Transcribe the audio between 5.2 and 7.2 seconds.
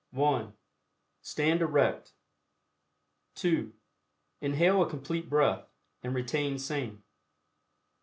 Breath, and retain same.